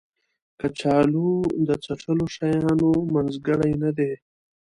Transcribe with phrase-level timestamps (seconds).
[0.59, 1.29] کچالو
[1.67, 4.11] د څټلو شیانو منځګړی نه دی